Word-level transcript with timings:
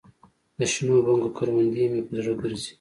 دشنو 0.59 0.95
بنګو 1.05 1.29
کروندې 1.37 1.83
مې 1.91 2.01
په 2.07 2.13
زړه 2.19 2.33
ګرځي 2.41 2.69